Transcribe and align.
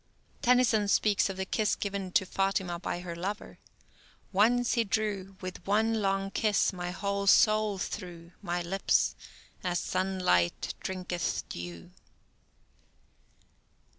Tennyson 0.41 0.87
speaks 0.87 1.29
of 1.29 1.37
the 1.37 1.45
kiss 1.45 1.75
given 1.75 2.11
to 2.13 2.25
Fatima 2.25 2.79
by 2.79 3.01
her 3.01 3.15
lover: 3.15 3.59
Once 4.33 4.73
he 4.73 4.83
drew 4.83 5.35
With 5.41 5.63
one 5.67 6.01
long 6.01 6.31
kiss 6.31 6.73
my 6.73 6.89
whole 6.89 7.27
soul 7.27 7.77
through 7.77 8.31
My 8.41 8.63
lips—as 8.63 9.77
sunlight 9.77 10.73
drinketh 10.79 11.43
dew. 11.49 11.91